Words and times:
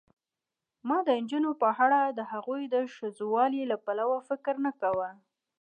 ما 0.87 0.97
د 1.07 1.09
نجونو 1.21 1.51
په 1.61 1.67
اړه 1.85 1.99
دهغو 2.19 2.55
د 2.73 2.75
ښځوالي 2.95 3.63
له 3.71 3.77
پلوه 3.85 4.19
فکر 4.29 4.55
نه 4.65 4.71
کاوه. 4.79 5.09